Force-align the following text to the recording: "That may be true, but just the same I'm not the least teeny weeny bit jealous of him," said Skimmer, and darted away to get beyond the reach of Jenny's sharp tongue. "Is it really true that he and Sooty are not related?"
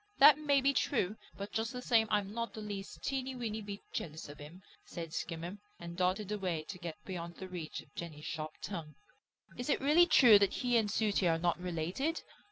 "That 0.17 0.39
may 0.39 0.61
be 0.61 0.73
true, 0.73 1.15
but 1.37 1.51
just 1.51 1.71
the 1.73 1.81
same 1.83 2.07
I'm 2.09 2.33
not 2.33 2.55
the 2.55 2.59
least 2.61 3.03
teeny 3.03 3.35
weeny 3.35 3.61
bit 3.61 3.81
jealous 3.93 4.29
of 4.29 4.39
him," 4.39 4.63
said 4.83 5.13
Skimmer, 5.13 5.59
and 5.79 5.95
darted 5.95 6.31
away 6.31 6.63
to 6.69 6.79
get 6.79 6.95
beyond 7.05 7.35
the 7.35 7.47
reach 7.47 7.81
of 7.81 7.93
Jenny's 7.93 8.25
sharp 8.25 8.53
tongue. 8.63 8.95
"Is 9.57 9.69
it 9.69 9.79
really 9.79 10.07
true 10.07 10.39
that 10.39 10.53
he 10.53 10.75
and 10.75 10.89
Sooty 10.89 11.27
are 11.27 11.37
not 11.37 11.59
related?" 11.59 12.23